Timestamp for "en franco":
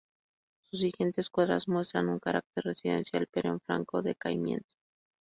3.51-4.01